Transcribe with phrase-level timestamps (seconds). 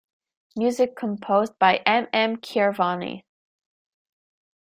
[0.55, 2.07] Music composed by M.
[2.11, 2.37] M.
[2.37, 3.21] Keeravani.